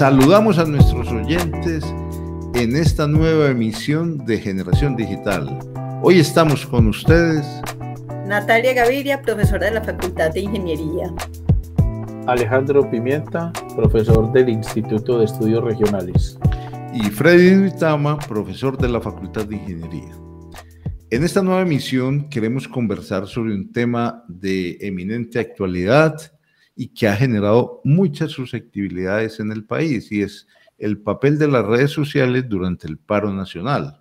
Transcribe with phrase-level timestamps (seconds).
[0.00, 1.84] Saludamos a nuestros oyentes
[2.54, 5.58] en esta nueva emisión de Generación Digital.
[6.02, 7.46] Hoy estamos con ustedes.
[8.26, 11.12] Natalia Gaviria, profesora de la Facultad de Ingeniería.
[12.26, 16.38] Alejandro Pimienta, profesor del Instituto de Estudios Regionales.
[16.94, 20.16] Y Freddy Vitama, profesor de la Facultad de Ingeniería.
[21.10, 26.16] En esta nueva emisión queremos conversar sobre un tema de eminente actualidad
[26.80, 30.46] y que ha generado muchas susceptibilidades en el país y es
[30.78, 34.00] el papel de las redes sociales durante el paro nacional.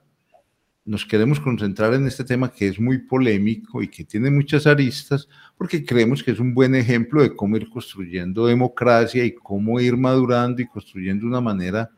[0.86, 5.28] Nos queremos concentrar en este tema que es muy polémico y que tiene muchas aristas
[5.58, 9.98] porque creemos que es un buen ejemplo de cómo ir construyendo democracia y cómo ir
[9.98, 11.92] madurando y construyendo una manera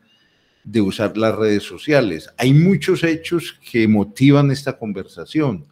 [0.64, 2.28] de usar las redes sociales.
[2.36, 5.64] Hay muchos hechos que motivan esta conversación.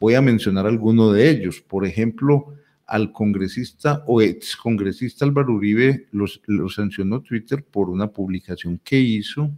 [0.00, 1.60] Voy a mencionar algunos de ellos.
[1.60, 2.56] Por ejemplo,
[2.86, 9.50] al congresista o ex congresista Álvaro Uribe lo sancionó Twitter por una publicación que hizo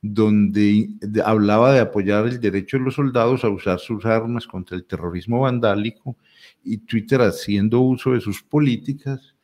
[0.00, 0.88] donde
[1.24, 5.40] hablaba de apoyar el derecho de los soldados a usar sus armas contra el terrorismo
[5.40, 6.16] vandálico
[6.62, 9.34] y Twitter haciendo uso de sus políticas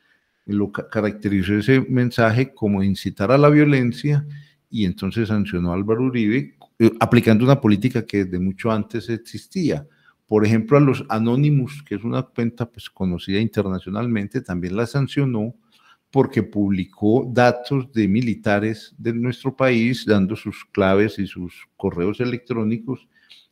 [0.47, 4.27] lo caracterizó ese mensaje como incitar a la violencia
[4.69, 9.87] y entonces sancionó Álvaro Uribe eh, aplicando una política que desde mucho antes existía
[10.31, 15.57] por ejemplo, a los Anonymous, que es una cuenta pues, conocida internacionalmente, también la sancionó
[16.09, 23.09] porque publicó datos de militares de nuestro país, dando sus claves y sus correos electrónicos.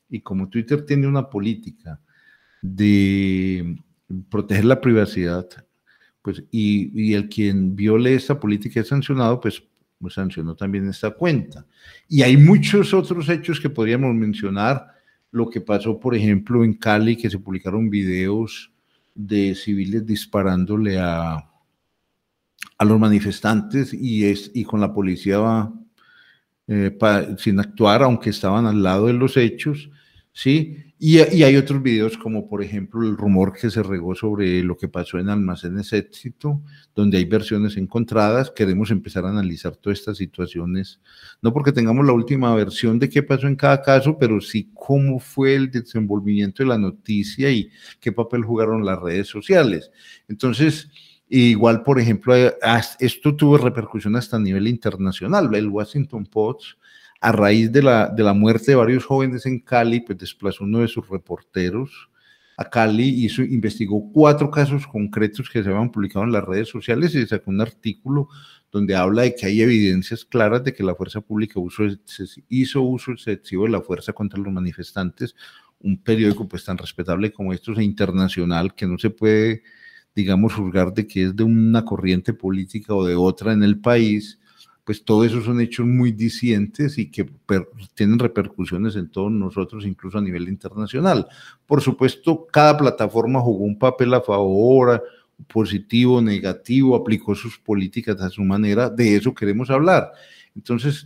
[0.09, 2.01] Y como Twitter tiene una política
[2.62, 3.77] de
[4.29, 5.49] proteger la privacidad,
[6.23, 9.65] pues, y, el quien viole esta política es sancionado, pues,
[9.99, 11.67] pues sancionó también esta cuenta.
[12.09, 14.97] Y hay muchos otros hechos que podríamos mencionar
[15.31, 18.73] lo que pasó, por ejemplo, en Cali, que se publicaron videos
[19.15, 21.49] de civiles disparándole a,
[22.78, 25.71] a los manifestantes y, es, y con la policía
[26.69, 26.97] eh,
[27.39, 29.91] sin actuar, aunque estaban al lado de los hechos,
[30.33, 30.88] ¿sí?
[31.00, 34.88] Y, hay otros videos como por ejemplo el rumor que se regó sobre lo que
[34.88, 36.60] pasó en Almacenes Éxito,
[36.92, 38.50] donde hay versiones encontradas.
[38.50, 41.00] Queremos empezar a analizar todas estas situaciones,
[41.41, 45.20] no porque tengamos la última versión de qué pasó en cada caso, pero sí cómo
[45.20, 47.70] fue el desenvolvimiento de la noticia y
[48.00, 49.92] qué papel jugaron las redes sociales.
[50.26, 50.91] Entonces,
[51.28, 52.34] igual, por ejemplo,
[52.98, 55.54] esto tuvo repercusión hasta a nivel internacional.
[55.54, 56.72] El Washington Post
[57.21, 60.81] a raíz de la, de la muerte de varios jóvenes en Cali, pues desplazó uno
[60.81, 62.09] de sus reporteros
[62.59, 67.15] a Cali, hizo, investigó cuatro casos concretos que se habían publicado en las redes sociales
[67.15, 68.28] y sacó un artículo
[68.73, 71.61] donde habla de que hay evidencias claras de que la fuerza pública
[72.49, 75.37] hizo uso excesivo de la fuerza contra los manifestantes,
[75.78, 79.62] un periódico pues tan respetable como estos e internacional que no se puede,
[80.12, 84.41] digamos, juzgar de que es de una corriente política o de otra en el país,
[84.88, 87.28] pues todo eso son hechos muy discientes y que
[87.93, 91.28] tienen repercusiones en todos nosotros, incluso a nivel internacional.
[91.66, 95.04] Por supuesto, cada plataforma jugó un papel a favor,
[95.47, 100.10] positivo, negativo, aplicó sus políticas a su manera, de eso queremos hablar.
[100.56, 101.04] Entonces,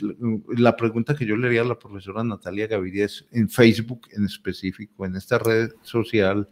[0.56, 4.26] la pregunta que yo le haría a la profesora Natalia Gaviria es, en Facebook en
[4.26, 6.48] específico, en esta red social,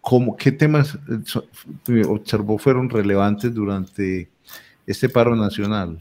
[0.00, 0.98] ¿cómo, ¿qué temas
[1.88, 4.30] eh, observó fueron relevantes durante
[4.86, 6.00] este paro nacional?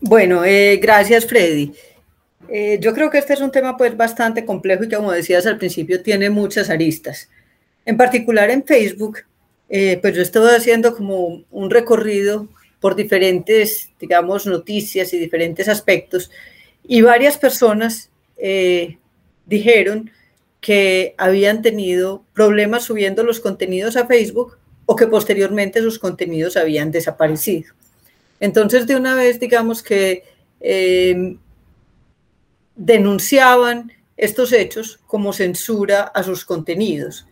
[0.00, 1.72] Bueno, eh, gracias Freddy.
[2.48, 5.46] Eh, yo creo que este es un tema pues bastante complejo y que como decías
[5.46, 7.30] al principio tiene muchas aristas.
[7.86, 9.20] En particular en Facebook,
[9.70, 12.46] eh, pues yo estuve haciendo como un recorrido
[12.78, 16.30] por diferentes, digamos, noticias y diferentes aspectos
[16.86, 18.10] y varias personas
[19.46, 20.10] dijeron
[20.60, 26.90] que habían tenido problemas subiendo los contenidos a Facebook o que posteriormente sus contenidos habían
[26.90, 27.72] desaparecido.
[28.40, 30.24] Entonces, de una vez, digamos que
[30.60, 31.38] em,
[32.74, 37.26] denunciaban estos hechos como censura a sus contenidos.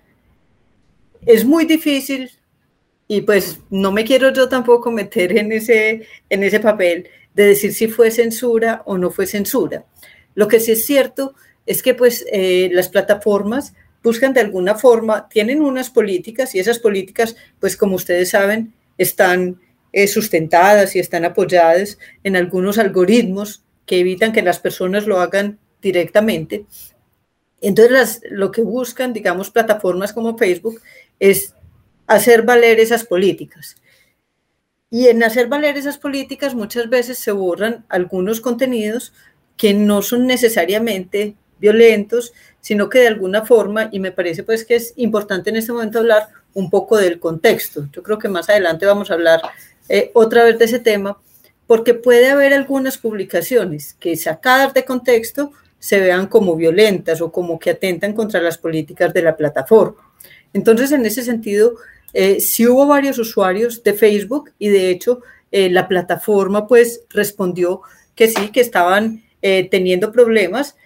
[1.26, 2.30] Es muy difícil
[3.08, 7.72] y pues no me quiero yo tampoco meter en ese, en ese papel de decir
[7.72, 9.84] si fue censura o no fue censura.
[10.34, 11.34] Lo que sí es cierto
[11.66, 16.78] es que pues eh, las plataformas buscan de alguna forma, tienen unas políticas y esas
[16.78, 19.60] políticas pues como ustedes saben están
[19.96, 25.60] eh, sustentadas y están apoyadas en algunos algoritmos que evitan que las personas lo hagan
[25.80, 26.66] directamente.
[27.60, 30.82] Entonces, lo que buscan, digamos, plataformas como Facebook
[31.20, 31.54] es
[32.08, 33.76] hacer valer esas políticas.
[34.90, 39.12] Y en hacer valer esas políticas muchas veces se borran algunos contenidos
[39.56, 44.74] que no son necesariamente violentos, sino que de alguna forma, y me parece pues que
[44.74, 47.86] es importante en este momento hablar un poco del contexto.
[47.92, 49.40] Yo creo que más adelante vamos a hablar
[49.88, 51.18] eh, otra vez de ese tema,
[51.66, 57.58] porque puede haber algunas publicaciones que sacadas de contexto se vean como violentas o como
[57.58, 59.96] que atentan contra las políticas de la plataforma.
[60.54, 61.76] Entonces, en ese sentido,
[62.14, 65.20] eh, sí hubo varios usuarios de Facebook y de hecho
[65.50, 67.82] eh, la plataforma pues respondió
[68.14, 70.76] que sí, que estaban eh, teniendo problemas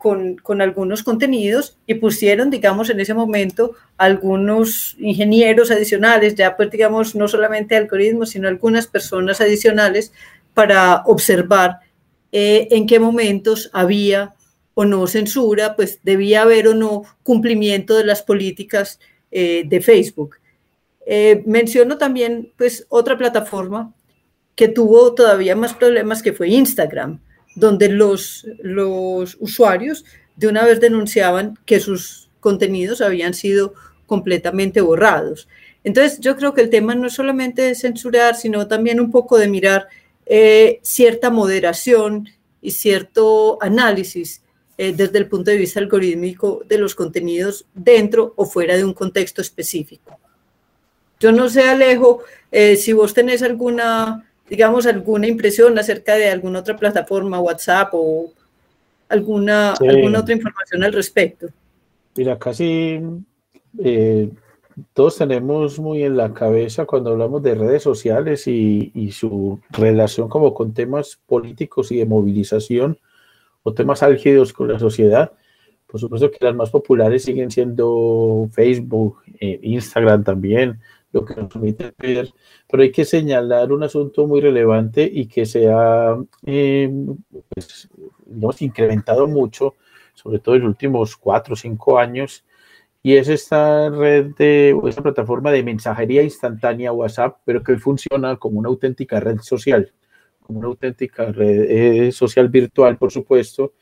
[0.00, 7.14] con, algunos contenidos y pusieron, digamos, en ese momento algunos ingenieros adicionales, ya pues digamos,
[7.14, 10.12] no solamente algoritmos, sino algunas personas adicionales
[10.54, 11.80] para observar
[12.32, 14.34] en qué momentos había
[14.72, 19.00] o no censura, pues debía haber o no cumplimiento de las políticas
[19.30, 20.36] de Facebook.
[21.04, 23.92] Eh, menciono también pues otra plataforma
[24.54, 27.20] que tuvo todavía más problemas que fue Instagram,
[27.54, 30.04] donde los, los usuarios
[30.36, 33.74] de una vez denunciaban que sus contenidos habían sido
[34.06, 35.48] completamente borrados.
[35.84, 39.48] Entonces yo creo que el tema no es solamente censurar, sino también un poco de
[39.48, 39.88] mirar
[40.26, 42.28] eh, cierta moderación
[42.62, 44.42] y cierto análisis
[44.78, 48.94] eh, desde el punto de vista algorítmico de los contenidos dentro o fuera de un
[48.94, 50.18] contexto específico.
[51.18, 56.58] Yo no sé, Alejo, eh, si vos tenés alguna, digamos, alguna impresión acerca de alguna
[56.58, 58.32] otra plataforma, WhatsApp o
[59.08, 61.46] alguna, alguna otra información al respecto.
[62.16, 63.00] Mira, casi
[63.78, 64.28] eh,
[64.92, 70.28] todos tenemos muy en la cabeza cuando hablamos de redes sociales y, y, su relación
[70.28, 72.98] como con temas políticos y de movilización
[73.62, 75.32] o temas álgidos con la sociedad.
[75.86, 80.80] Por supuesto que las más populares siguen siendo Facebook, eh, Instagram también,
[81.12, 82.28] lo que nos permite ver,
[82.68, 86.16] pero hay que señalar un asunto muy relevante y que se ha
[86.46, 86.90] eh,
[87.48, 89.74] pues, incrementado mucho,
[90.14, 92.44] sobre todo en los últimos cuatro o cinco años,
[93.02, 98.36] y es esta red de, o esta plataforma de mensajería instantánea WhatsApp, pero que funciona
[98.36, 99.92] como una auténtica red social,
[100.40, 103.72] como una auténtica red eh, social virtual, por supuesto,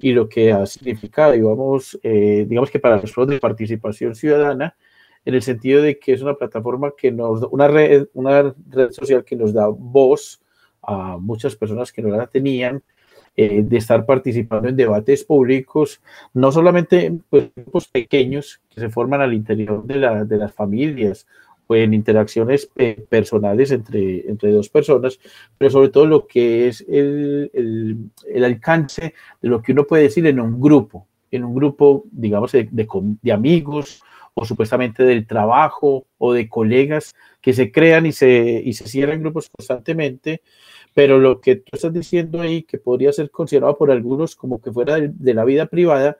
[0.00, 4.74] y lo que ha significado, digamos, eh, digamos que para los de participación ciudadana,
[5.24, 9.24] en el sentido de que es una plataforma que nos, una red, una red social
[9.24, 10.40] que nos da voz
[10.82, 12.82] a muchas personas que no la tenían,
[13.34, 16.02] eh, de estar participando en debates públicos,
[16.34, 20.52] no solamente en pues, grupos pequeños que se forman al interior de, la, de las
[20.52, 21.26] familias
[21.66, 25.18] o en interacciones eh, personales entre, entre dos personas,
[25.56, 30.02] pero sobre todo lo que es el, el, el, alcance de lo que uno puede
[30.02, 32.86] decir en un grupo, en un grupo, digamos, de, de,
[33.20, 34.02] de amigos
[34.34, 39.20] o supuestamente del trabajo o de colegas que se crean y se, y se cierran
[39.20, 40.42] grupos constantemente,
[40.94, 44.70] pero lo que tú estás diciendo ahí, que podría ser considerado por algunos como que
[44.70, 46.18] fuera de, de la vida privada,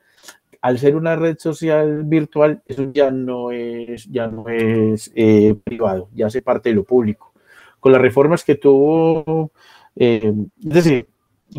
[0.62, 6.08] al ser una red social virtual, eso ya no es, ya no es eh, privado,
[6.14, 7.32] ya hace parte de lo público.
[7.80, 9.50] Con las reformas que tuvo,
[9.96, 11.08] eh, es decir,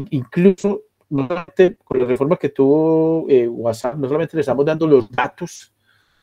[0.10, 5.10] incluso no con las reformas que tuvo eh, WhatsApp, no solamente le estamos dando los
[5.12, 5.74] datos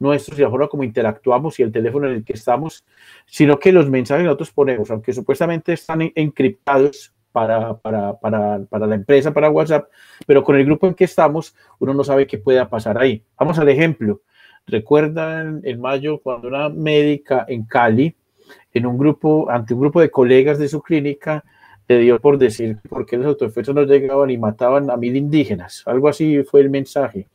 [0.00, 2.84] nuestros y la forma como interactuamos y el teléfono en el que estamos,
[3.26, 8.86] sino que los mensajes que nosotros ponemos, aunque supuestamente están encriptados para, para, para, para,
[8.86, 9.88] la empresa, para WhatsApp,
[10.26, 13.22] pero con el grupo en que estamos, uno no sabe qué pueda pasar ahí.
[13.38, 14.22] Vamos al ejemplo.
[14.66, 18.16] Recuerdan en mayo cuando una médica en Cali,
[18.72, 21.44] en un grupo, ante un grupo de colegas de su clínica,
[21.94, 25.82] le dio por decir por qué los autodefensas no llegaban y mataban a mil indígenas.
[25.86, 27.28] Algo así fue el mensaje.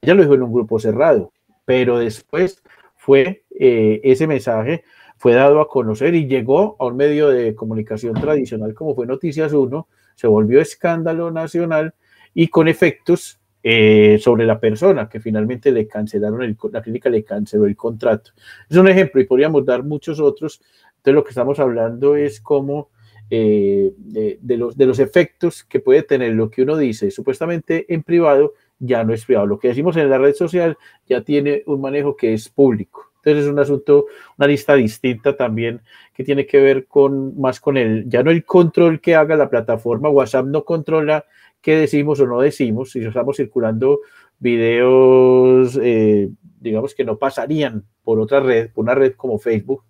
[0.00, 1.32] Ella lo dijo en un grupo cerrado
[1.70, 2.64] pero después
[2.96, 4.82] fue eh, ese mensaje
[5.16, 9.52] fue dado a conocer y llegó a un medio de comunicación tradicional como fue Noticias
[9.52, 9.86] 1,
[10.16, 11.94] se volvió escándalo nacional
[12.34, 17.22] y con efectos eh, sobre la persona que finalmente le cancelaron, el, la clínica le
[17.22, 18.32] canceló el contrato.
[18.68, 20.60] Es un ejemplo y podríamos dar muchos otros.
[20.96, 22.88] Entonces lo que estamos hablando es cómo
[23.30, 28.02] eh, de, los, de los efectos que puede tener lo que uno dice supuestamente en
[28.02, 29.46] privado ya no es privado.
[29.46, 33.12] Lo que decimos en la red social ya tiene un manejo que es público.
[33.16, 34.06] Entonces es un asunto,
[34.38, 35.82] una lista distinta también
[36.14, 39.50] que tiene que ver con más con el, ya no el control que haga la
[39.50, 40.08] plataforma.
[40.08, 41.26] WhatsApp no controla
[41.60, 42.90] qué decimos o no decimos.
[42.90, 44.00] Si estamos circulando
[44.38, 49.84] videos, eh, digamos que no pasarían por otra red, por una red como Facebook,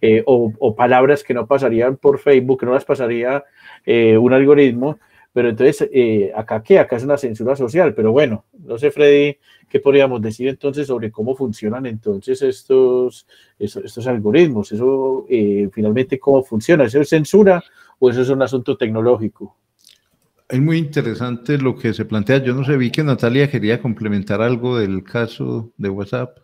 [0.00, 3.44] eh, o, palabras que no pasarían por Facebook, no las pasaría
[3.84, 4.98] eh, un algoritmo,
[5.32, 6.78] pero entonces, eh, ¿acá qué?
[6.78, 9.36] Acá es una censura social, pero bueno, no sé, Freddy,
[9.68, 13.26] ¿qué podríamos decir entonces sobre cómo funcionan entonces estos,
[13.58, 14.72] estos, estos algoritmos?
[14.72, 15.26] Eso,
[15.72, 16.84] finalmente, ¿cómo funciona?
[16.84, 17.62] ¿Eso es censura
[17.98, 19.56] o eso es un asunto tecnológico?
[20.48, 22.38] Es muy interesante lo que se plantea.
[22.38, 26.38] Yo no sé, vi que Natalia quería complementar algo del caso de WhatsApp.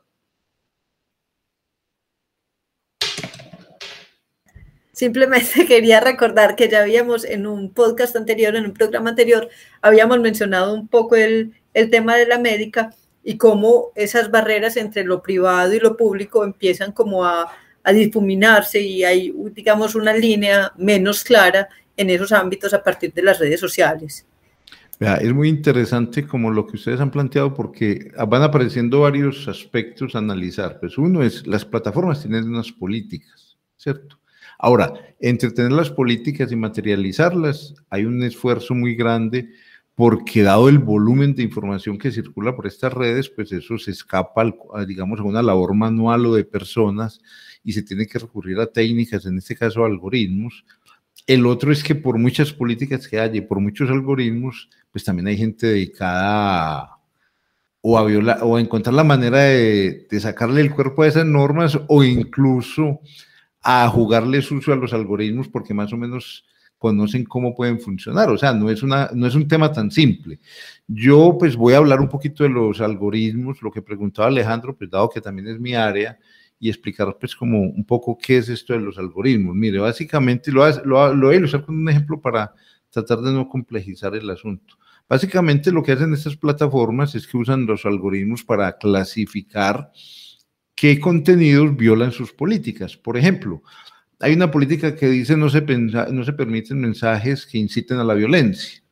[4.97, 9.47] Simplemente quería recordar que ya habíamos en un podcast anterior, en un programa anterior,
[9.83, 15.05] habíamos mencionado un poco el, el tema de la médica y cómo esas barreras entre
[15.05, 17.47] lo privado y lo público empiezan como a,
[17.85, 23.23] a difuminarse y hay, digamos, una línea menos clara en esos ámbitos a partir de
[23.23, 24.27] las redes sociales.
[24.99, 30.21] Es muy interesante como lo que ustedes han planteado porque van apareciendo varios aspectos a
[30.21, 30.81] analizar.
[30.81, 34.16] Pues uno es, las plataformas tienen unas políticas, ¿cierto?
[34.59, 39.51] Ahora, entre tener las políticas y materializarlas, hay un esfuerzo muy grande
[39.95, 44.53] porque dado el volumen de información que circula por estas redes, pues eso se escapa,
[44.87, 47.21] digamos, a una labor manual o de personas
[47.65, 50.65] y se tiene que recurrir a técnicas, en este caso algoritmos,
[51.27, 55.27] el otro es que por muchas políticas que haya y por muchos algoritmos, pues también
[55.27, 56.99] hay gente dedicada
[57.81, 61.79] o a violar o a encontrar la manera de, sacarle el cuerpo a esas normas
[61.89, 63.01] o incluso
[63.69, 66.45] a jugarle sucio a los algoritmos porque más o menos
[66.79, 68.31] conocen cómo pueden funcionar.
[68.31, 70.39] O sea, no es, una, no es un tema tan simple.
[70.87, 74.89] Yo pues voy a hablar un poquito de los algoritmos, lo que preguntaba Alejandro, pues
[74.89, 76.17] dado que también es mi área,
[76.61, 79.57] y explicar pues como un poco qué es esto de los algoritmos.
[79.57, 82.55] Mire, básicamente lo, lo, lo voy a ilustrar con un ejemplo para
[82.89, 84.79] tratar de no complejizar el asunto.
[85.09, 89.91] Básicamente lo que hacen estas plataformas es que usan los algoritmos para clasificar
[90.77, 92.97] qué contenidos violan sus políticas.
[92.97, 93.63] Por ejemplo,
[94.21, 98.15] hay una política que dice no se, no se permiten mensajes que inciten a la
[98.15, 98.83] violencia.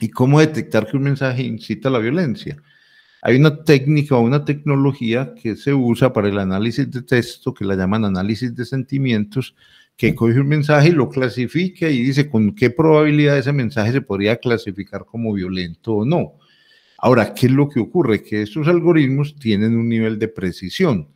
[0.00, 2.56] ¿Y cómo detectar que un mensaje incita a la violencia?
[3.22, 7.64] Hay una técnica o una tecnología que se usa para el análisis de texto, que
[7.64, 9.54] la llaman análisis de sentimientos,
[9.96, 14.02] que coge un mensaje y lo clasifica y dice con qué probabilidad ese mensaje se
[14.02, 16.34] podría clasificar como violento o no.
[16.98, 18.22] Ahora, ¿qué es lo que ocurre?
[18.22, 21.08] Que estos algoritmos tienen un nivel de precisión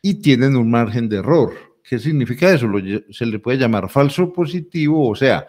[0.00, 1.52] y tienen un margen de error.
[1.82, 2.66] ¿Qué significa eso?
[3.10, 5.46] se le puede llamar falso positivo, o sea,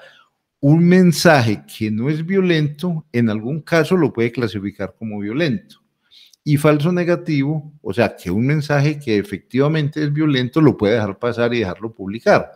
[0.59, 5.83] un mensaje que no es violento, en algún caso lo puede clasificar como violento
[6.43, 11.17] y falso negativo, o sea, que un mensaje que efectivamente es violento lo puede dejar
[11.17, 12.51] pasar y dejarlo publicar,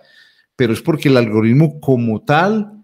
[0.56, 2.84] pero es porque el algoritmo como tal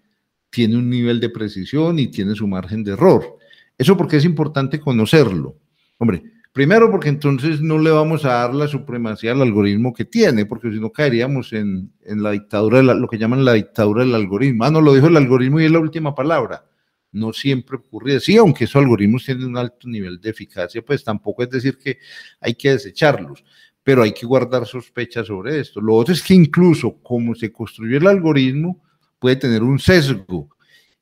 [0.50, 3.38] tiene un nivel de precisión y tiene su margen de error.
[3.78, 5.58] Eso porque es importante conocerlo.
[5.98, 10.46] Hombre, primero porque entonces no le vamos a dar la supremacía al algoritmo que tiene,
[10.46, 14.66] porque si no caeríamos en, la dictadura, de lo que llaman la dictadura del algoritmo.
[14.66, 16.66] Ah, no, lo dijo el algoritmo y es la última palabra
[17.14, 21.44] no siempre ocurre así, aunque esos algoritmos tienen un alto nivel de eficacia, pues tampoco
[21.44, 22.00] es decir que
[22.42, 23.44] hay que desecharlos,
[23.84, 25.80] pero hay que guardar sospechas sobre esto.
[25.80, 28.82] Lo otro es que incluso como se construyó el algoritmo,
[29.20, 30.50] puede tener un sesgo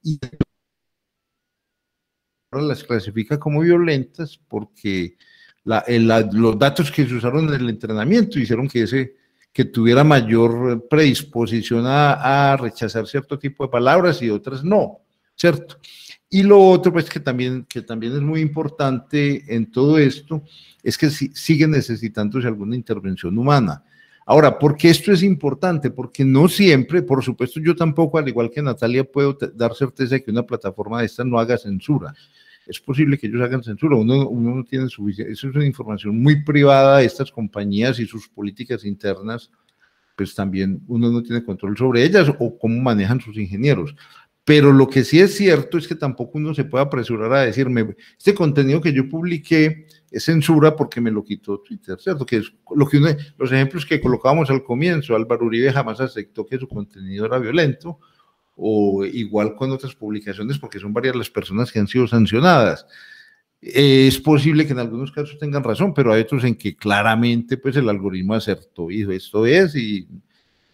[0.04, 0.20] y
[2.52, 5.18] las clasifica como violentas porque
[5.64, 9.16] los datos que se usaron en el entrenamiento hicieron que ese
[9.54, 15.02] que tuviera mayor predisposición a rechazar cierto tipo de palabras y otras no.
[15.42, 15.78] ¿cierto?
[16.30, 20.44] Y lo otro, pues que también, que también es muy importante en todo esto,
[20.84, 23.84] es que sigue necesitándose alguna intervención humana.
[24.26, 25.90] Ahora, ¿por qué esto es importante?
[25.90, 30.24] Porque no siempre, por supuesto, yo tampoco, al igual que Natalia, puedo dar certeza de
[30.24, 32.14] que una plataforma de esta no haga censura.
[32.68, 36.22] Es posible que ellos hagan censura, uno, uno no tiene suficiente, eso es una información
[36.22, 39.52] muy privada de estas compañías y sus políticas internas,
[40.16, 43.96] pues también uno no tiene control sobre ellas o cómo manejan sus ingenieros.
[44.44, 47.96] Pero lo que sí es cierto es que tampoco uno se puede apresurar a decirme,
[48.18, 52.26] este contenido que yo publiqué es censura porque me lo quitó Twitter, ¿cierto?
[52.26, 53.00] Que es lo que
[53.38, 57.98] los ejemplos que colocábamos al comienzo, Álvaro Uribe jamás aceptó que su contenido era violento,
[58.58, 62.86] o igual con otras publicaciones, porque son varias las personas que han sido sancionadas.
[63.62, 67.76] Es posible que en algunos casos tengan razón, pero hay otros en que claramente pues
[67.78, 70.08] el algoritmo acertó dijo esto es y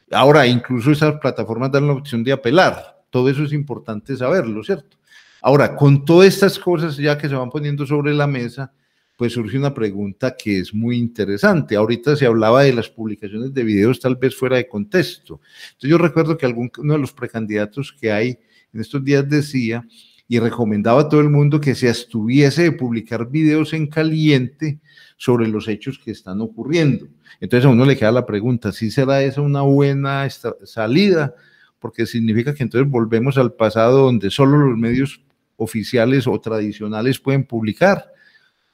[0.09, 4.97] ahora incluso esas plataformas dan la opción de apelar, todo eso es importante saberlo, ¿cierto?
[5.41, 8.73] Ahora, con todas estas cosas ya que se van poniendo sobre la mesa,
[9.17, 11.75] pues surge una pregunta que es muy interesante.
[11.75, 15.41] Ahorita se hablaba de las publicaciones de videos tal vez fuera de contexto.
[15.71, 18.39] Entonces yo recuerdo que alguno de los precandidatos que hay
[18.71, 19.85] en estos días decía
[20.29, 24.79] y recomendaba a todo el mundo que se abstuviese de publicar videos en caliente
[25.17, 27.07] sobre los hechos que están ocurriendo.
[27.41, 30.27] Entonces a uno le queda la pregunta, ¿si será esa una buena
[30.63, 31.33] salida?
[31.79, 35.21] porque significa que entonces volvemos al pasado donde solo los medios
[35.57, 38.11] oficiales o tradicionales pueden publicar.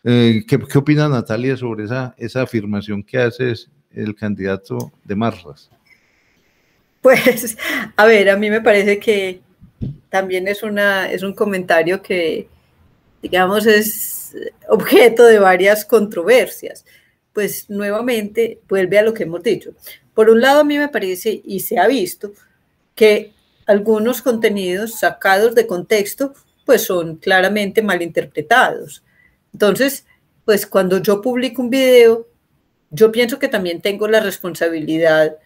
[0.04, 3.54] Eh, ¿qué, ¿qué, opina Natalia sobre esa, esa afirmación que hace
[3.92, 5.70] el candidato de Marras?
[7.02, 7.58] Pues,
[7.96, 9.42] a ver, a mí me parece que
[10.10, 12.48] también es, una, es un comentario que,
[13.22, 14.36] digamos, es
[14.70, 16.86] objeto de varias controversias.
[17.34, 19.72] pues nuevamente vuelve a lo que hemos dicho.
[20.14, 22.34] Por un lado, a mí me parece y se ha visto
[22.96, 23.32] que
[23.66, 26.34] algunos contenidos sacados de contexto
[26.66, 29.04] pues son claramente malinterpretados.
[29.54, 30.06] Entonces,
[30.46, 32.28] pues cuando yo publico un video,
[32.90, 35.38] yo pienso que también tengo la responsabilidad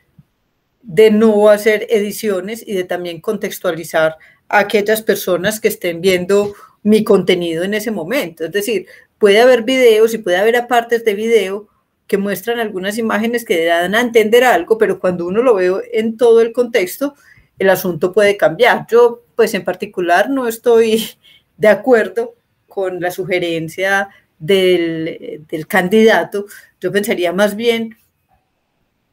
[0.81, 7.03] de no hacer ediciones y de también contextualizar a aquellas personas que estén viendo mi
[7.03, 8.45] contenido en ese momento.
[8.45, 8.87] Es decir,
[9.17, 11.67] puede haber videos y puede haber partes de video
[12.07, 16.15] que muestran algunas imágenes que dan a entender algo, pero cuando uno lo ve en
[16.15, 17.15] todo el contexto,
[17.59, 18.87] el asunto puede cambiar.
[18.89, 21.03] Yo, pues en particular, no estoy
[21.57, 22.36] de acuerdo
[22.77, 26.45] con la sugerencia del, candidato.
[26.79, 27.97] Yo pensaría más bien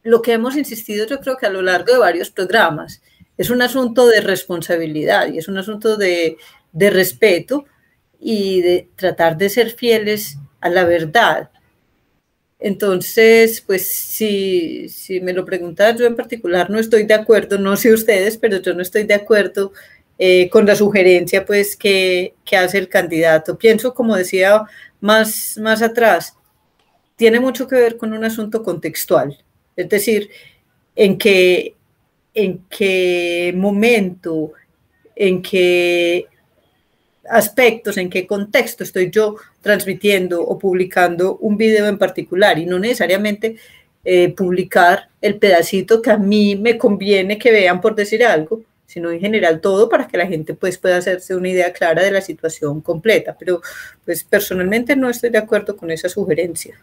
[0.02, 3.00] lo que hemos insistido, yo creo que a lo largo de varios programas,
[3.38, 6.36] es un asunto de responsabilidad y es un asunto de,
[6.74, 7.64] respeto
[8.20, 11.48] y de tratar de ser fieles a la verdad.
[12.58, 17.78] Entonces, pues si, si me lo preguntan, yo en particular no estoy de acuerdo, no
[17.78, 19.72] sé ustedes, pero yo no estoy de acuerdo
[20.18, 23.58] eh, con la sugerencia pues que, hace el candidato.
[23.58, 24.62] Pienso, como decía
[25.00, 26.36] más, más atrás,
[27.16, 29.36] tiene mucho que ver con un asunto contextual,
[29.76, 30.30] es decir,
[30.94, 31.74] en qué,
[32.32, 34.52] en qué momento,
[35.16, 36.26] en qué
[37.28, 42.78] aspectos, en qué contexto estoy yo transmitiendo o publicando un video en particular y no
[42.78, 43.56] necesariamente
[44.04, 49.10] eh, publicar el pedacito que a mí me conviene que vean por decir algo, sino
[49.10, 52.20] en general todo para que la gente pues pueda hacerse una idea clara de la
[52.20, 53.36] situación completa.
[53.38, 53.60] Pero
[54.04, 56.76] pues personalmente no estoy de acuerdo con esa sugerencia.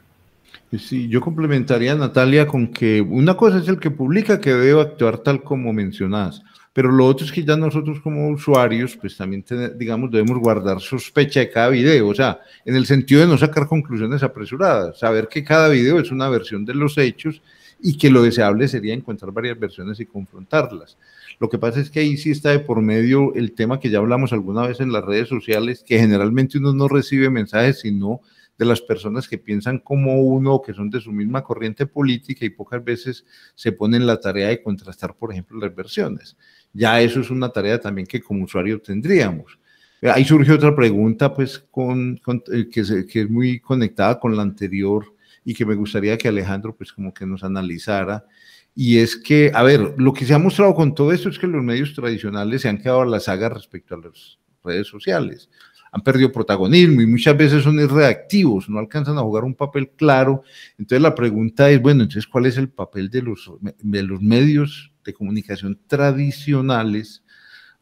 [0.79, 5.17] Sí, yo complementaría, Natalia, con que una cosa es el que publica que debe actuar
[5.17, 6.41] tal como mencionas,
[6.73, 9.43] pero lo otro es que ya nosotros como usuarios, pues también,
[9.75, 13.67] digamos, debemos guardar sospecha de cada video, o sea, en el sentido de no sacar
[13.67, 17.41] conclusiones apresuradas, saber que cada video es una versión de los hechos
[17.81, 20.95] y que lo deseable sería encontrar varias versiones y confrontarlas.
[21.41, 23.97] Lo que pasa es que ahí sí está de por medio el tema que ya
[23.97, 28.21] hablamos alguna vez en las redes sociales, que generalmente uno no recibe mensajes, sino
[28.57, 32.51] de las personas que piensan como uno, que son de su misma corriente política y
[32.51, 33.25] pocas veces
[33.55, 36.37] se ponen la tarea de contrastar, por ejemplo, las versiones
[36.73, 39.59] ya eso es una tarea también que como usuario tendríamos.
[40.03, 42.19] Ahí surge otra pregunta, pues, con,
[42.51, 45.05] eh, que, que, es muy conectada con la anterior
[45.45, 48.25] y que me gustaría que Alejandro, pues, como que nos analizara.
[48.73, 51.47] Y es que, a ver, lo que se ha mostrado con todo esto es que
[51.47, 55.49] los medios tradicionales se han quedado a la saga respecto a las redes sociales.
[55.91, 60.43] Han perdido protagonismo y muchas veces son irreactivos, no alcanzan a jugar un papel claro.
[60.77, 64.93] Entonces la pregunta es, bueno, entonces, ¿cuál es el papel de los, de los medios
[65.03, 67.23] de comunicación tradicionales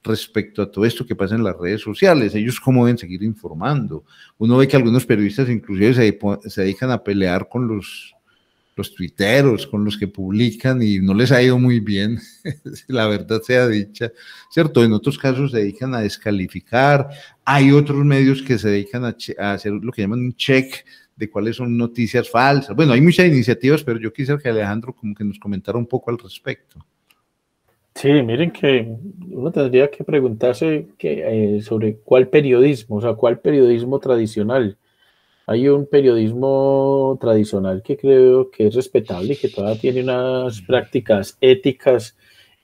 [0.04, 2.36] respecto a todo esto que pasa en las redes sociales.
[2.36, 4.06] Ellos cómo deben seguir informando.
[4.38, 8.15] Uno ve que algunos periodistas inclusive se, dedican a pelear con los,
[8.79, 12.17] los tuiteros, con los que publican y no les ha ido muy bien,
[12.87, 14.11] la verdad sea dicha,
[14.49, 14.83] ¿cierto?
[14.83, 17.09] En otros casos se dedican a descalificar.
[17.45, 19.15] Hay otros medios que se dedican a,
[19.53, 22.75] hacer lo que llaman un check de cuáles son noticias falsas.
[22.75, 26.09] Bueno, hay muchas iniciativas, pero yo quisiera que Alejandro como que nos comentara un poco
[26.09, 26.83] al respecto.
[27.93, 28.95] Sí, miren que
[29.29, 34.77] uno tendría que preguntarse que, eh, sobre cuál periodismo, o sea, cuál periodismo tradicional.
[35.49, 41.39] Hay un periodismo tradicional que creo que es respetable y que todavía tiene unas prácticas
[41.41, 42.15] éticas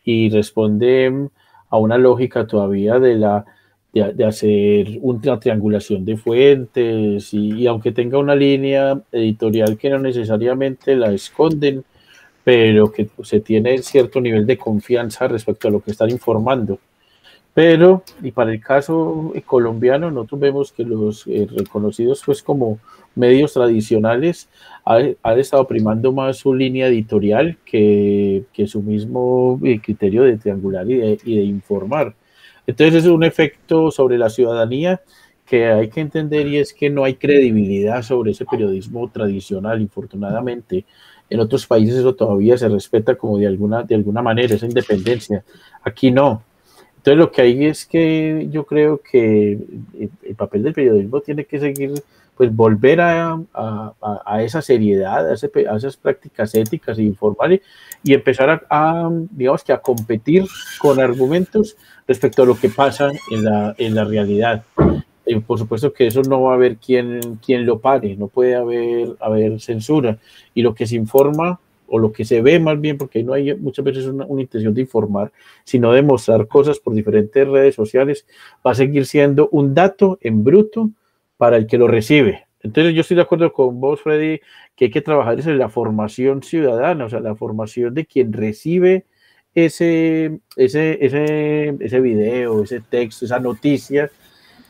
[0.04, 1.30] y responde
[1.69, 3.43] a una lógica todavía de la
[3.91, 9.98] de, hacer una triangulación de fuentes y, y aunque tenga una línea editorial que no
[9.98, 11.84] necesariamente la esconden,
[12.43, 16.78] pero que se tiene cierto nivel de confianza respecto a lo que están informando.
[17.56, 22.80] Pero, y para el caso colombiano, nosotros vemos que los eh, reconocidos pues como
[23.15, 24.50] medios tradicionales
[24.84, 30.91] han estado primando más su línea editorial que, que su mismo eh, criterio de triangular
[30.91, 32.13] y de, y de informar.
[32.68, 35.02] Entonces es un efecto sobre la ciudadanía
[35.46, 40.84] que hay que entender y es que no hay credibilidad sobre ese periodismo tradicional, infortunadamente.
[41.30, 45.46] En otros países eso todavía se respeta como de alguna, de alguna manera, esa independencia.
[45.84, 46.44] Aquí no.
[47.06, 49.60] Entonces lo que hay es que yo creo que
[50.24, 51.94] el papel del periodismo tiene que seguir,
[52.36, 57.62] pues volver a, a, esa seriedad, a, esas prácticas éticas e informales
[58.02, 60.46] y empezar a, digamos que a competir
[60.80, 64.63] con argumentos respecto a lo que pasa en la, en la realidad
[65.46, 69.15] por supuesto que eso no va a haber quien, quien lo pare, no puede haber,
[69.20, 70.20] haber censura.
[70.54, 73.56] Y lo que se informa, o lo que se ve más bien, porque no hay
[73.56, 75.32] muchas veces una, intención de informar,
[75.63, 78.26] sino de mostrar cosas por diferentes redes sociales,
[78.65, 80.89] va a seguir siendo un dato en bruto
[81.38, 82.45] para el que lo recibe.
[82.62, 84.39] Entonces yo estoy de acuerdo con vos, Freddy,
[84.76, 89.06] que hay que trabajar en la formación ciudadana, o sea, la formación de quien recibe
[89.54, 94.10] ese, ese, ese, ese video, ese texto, esa noticia,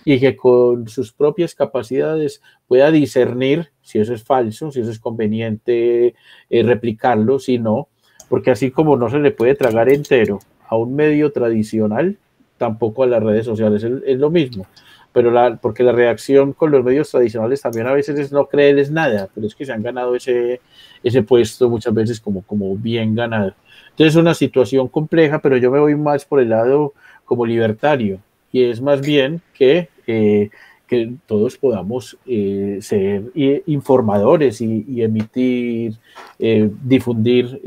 [0.06, 5.00] y que con sus propias capacidades pueda discernir si eso es falso, si eso es
[5.00, 6.16] conveniente
[6.50, 7.90] eh, replicarlo, si no,
[8.30, 12.18] porque así como no se le puede tragar entero a un medio tradicional,
[12.58, 14.66] tampoco a las redes sociales es, lo mismo.
[15.12, 18.92] Pero la, porque la reacción con los medios tradicionales también a veces es no creerles
[18.92, 20.62] nada, pero es que se han ganado ese,
[21.04, 23.54] ese puesto muchas veces como, como bien ganado.
[23.92, 28.20] Entonces es una situación compleja, pero yo me voy más por el lado como libertario,
[28.56, 30.50] y es más bien que, eh,
[30.88, 33.30] que todos podamos eh, ser
[33.66, 35.96] informadores y, emitir,
[36.40, 37.60] eh, difundir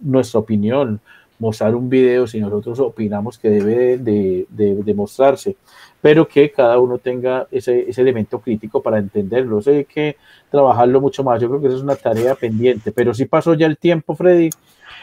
[0.00, 1.00] nuestra opinión,
[1.40, 5.56] mostrar un video si nosotros opinamos que debe de, de, mostrarse,
[6.00, 9.58] pero que cada uno tenga ese, ese, elemento crítico para entenderlo.
[9.58, 10.16] Eso hay que
[10.48, 11.42] trabajarlo mucho más.
[11.42, 14.50] Yo creo que esa es una tarea pendiente, pero sí pasó ya el tiempo, Freddy,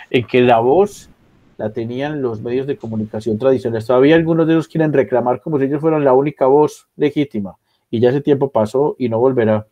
[0.09, 1.09] en que la voz
[1.57, 3.85] la tenían los medios de comunicación tradicionales.
[3.85, 7.55] Todavía algunos de ellos quieren reclamar como si ellos fueran la única voz legítima,
[7.89, 9.67] y ya ese tiempo pasó y no volverá.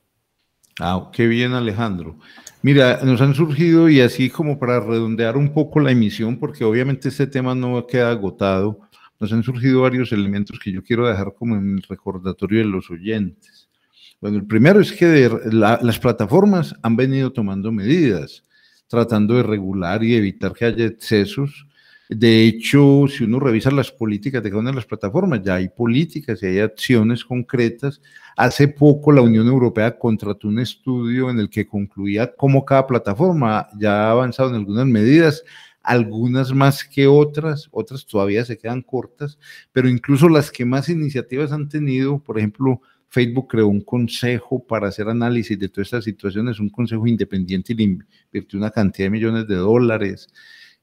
[0.79, 2.17] Ah, qué bien, Alejandro.
[2.61, 7.09] Mira, nos han surgido, y así como para redondear un poco la emisión, porque obviamente
[7.09, 8.79] este tema no queda agotado,
[9.19, 12.89] nos han surgido varios elementos que yo quiero dejar como en el recordatorio de los
[12.89, 13.69] oyentes.
[14.19, 18.43] Bueno, el primero es que las plataformas han venido tomando medidas,
[18.87, 21.67] tratando de regular y evitar que haya excesos.
[22.09, 25.69] De hecho, si uno revisa las políticas de cada una de las plataformas, ya hay
[25.69, 28.01] políticas y hay acciones concretas
[28.37, 33.67] Hace poco la Unión Europea contrató un estudio en el que concluía cómo cada plataforma
[33.79, 35.41] ya ha avanzado en algunas medidas,
[35.81, 39.39] algunas más que otras, otras todavía se quedan cortas,
[39.71, 44.89] pero incluso las que más iniciativas han tenido, por ejemplo, Facebook creó un consejo para
[44.89, 49.11] hacer análisis de todas estas situaciones, un consejo independiente y le invirtió una cantidad de
[49.11, 50.27] millones de dólares.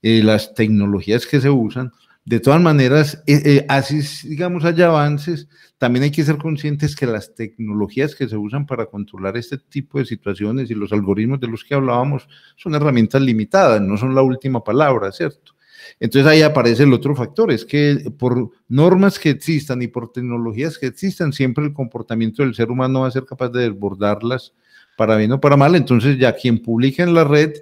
[0.02, 1.92] Eh, las tecnologías que se usan,
[2.24, 7.06] de todas maneras, eh, eh, así digamos haya avances, también hay que ser conscientes que
[7.06, 11.48] las tecnologías que se usan para controlar este tipo de situaciones y los algoritmos de
[11.48, 15.54] los que hablábamos son herramientas limitadas, no son la última palabra, ¿cierto?
[15.98, 20.78] Entonces ahí aparece el otro factor, es que por normas que existan y por tecnologías
[20.78, 24.52] que existan, siempre el comportamiento del ser humano va a ser capaz de desbordarlas
[24.96, 25.74] para bien o para mal.
[25.74, 27.52] Entonces ya quien publica en la red,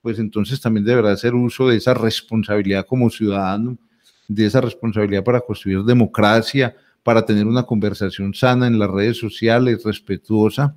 [0.00, 3.78] pues entonces también deberá hacer uso de esa responsabilidad como ciudadano
[4.30, 9.82] de esa responsabilidad para construir democracia, para tener una conversación sana en las redes sociales,
[9.82, 10.76] respetuosa,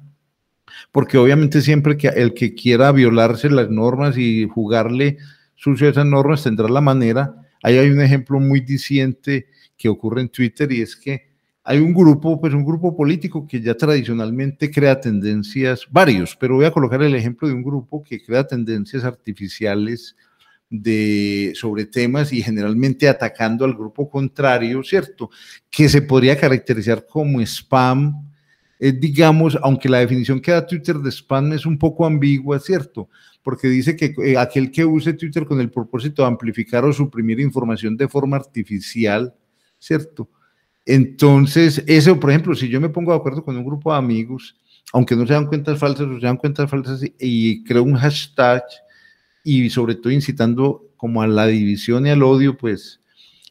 [0.92, 5.18] porque obviamente siempre que el que quiera violarse las normas y jugarle
[5.54, 7.36] sucio a esas normas tendrá la manera.
[7.62, 9.46] Ahí hay un ejemplo muy diciente
[9.78, 11.33] que ocurre en Twitter y es que
[11.66, 16.66] hay un grupo, pues un grupo político que ya tradicionalmente crea tendencias, varios, pero voy
[16.66, 20.18] a colocar el ejemplo de un grupo que crea tendencias artificiales
[20.70, 25.30] de, sobre temas y generalmente atacando al grupo contrario, ¿cierto?
[25.70, 28.30] Que se podría caracterizar como spam,
[28.80, 33.08] eh, digamos, aunque la definición que da Twitter de spam es un poco ambigua, ¿cierto?
[33.42, 37.40] Porque dice que eh, aquel que use Twitter con el propósito de amplificar o suprimir
[37.40, 39.34] información de forma artificial,
[39.80, 40.28] ¿cierto?
[40.86, 44.58] Entonces, eso, por ejemplo, si yo me pongo de acuerdo con un grupo de amigos,
[44.92, 48.64] aunque no se dan cuentas falsas o se dan cuentas falsas y creo un hashtag,
[49.44, 53.02] y sobre todo incitando como a la división y al odio, pues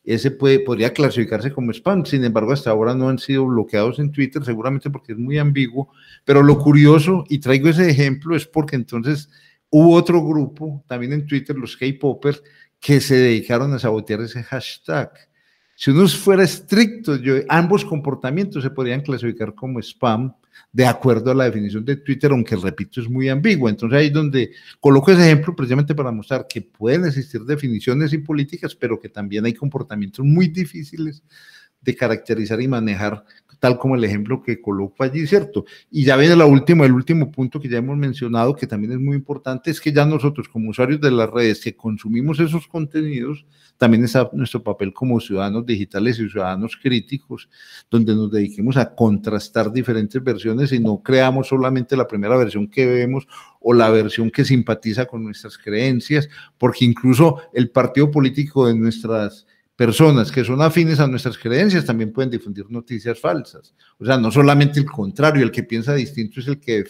[0.05, 2.05] ese puede, podría clasificarse como spam.
[2.07, 5.91] Sin embargo, hasta ahora no han sido bloqueados en Twitter, seguramente porque es muy ambiguo.
[6.25, 9.29] Pero lo curioso, y traigo ese ejemplo, es porque entonces
[9.71, 12.43] hubo otro grupo, también en Twitter, los K-Poppers,
[12.81, 15.13] que se dedicaron a sabotear ese hashtag.
[15.83, 17.19] Si uno fuera estricto,
[17.49, 20.33] ambos comportamientos se podrían clasificar como spam
[20.71, 23.69] de acuerdo a la definición de Twitter, aunque repito es muy ambigua.
[23.69, 28.19] Entonces ahí es donde coloco ese ejemplo precisamente para mostrar que pueden existir definiciones y
[28.19, 31.25] políticas, pero que también hay comportamientos muy difíciles
[31.81, 33.25] de caracterizar y manejar,
[33.63, 35.65] tal como el ejemplo que coloco allí, ¿cierto?
[35.89, 38.99] Y ya viene la última, el último punto que ya hemos mencionado, que también es
[38.99, 43.47] muy importante, es que ya nosotros como usuarios de las redes que consumimos esos contenidos,
[43.77, 47.49] también está nuestro papel como ciudadanos digitales y ciudadanos críticos,
[47.89, 52.85] donde nos dediquemos a contrastar diferentes versiones y no creamos solamente la primera versión que
[52.85, 53.29] vemos
[53.61, 59.47] o la versión que simpatiza con nuestras creencias, porque incluso el partido político de nuestras
[59.83, 63.75] personas que son afines a nuestras creencias también pueden difundir noticias falsas.
[63.99, 66.85] O sea, no solamente el contrario, el que piensa distinto es el que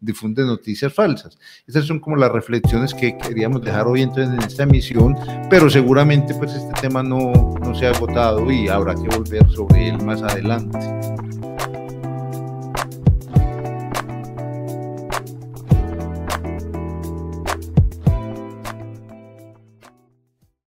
[0.00, 1.38] difunde noticias falsas.
[1.66, 5.14] Estas son como las reflexiones que queríamos dejar hoy entonces en esta emisión,
[5.50, 9.90] pero seguramente pues este tema no, no se ha agotado y habrá que volver sobre
[9.90, 10.78] él más adelante.